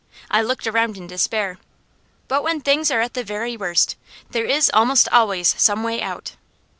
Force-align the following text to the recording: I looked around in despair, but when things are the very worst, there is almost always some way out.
I 0.31 0.41
looked 0.41 0.65
around 0.65 0.97
in 0.97 1.05
despair, 1.05 1.59
but 2.27 2.41
when 2.41 2.59
things 2.59 2.89
are 2.89 3.07
the 3.07 3.23
very 3.23 3.55
worst, 3.55 3.97
there 4.31 4.45
is 4.45 4.71
almost 4.73 5.07
always 5.09 5.53
some 5.61 5.83
way 5.83 6.01
out. 6.01 6.33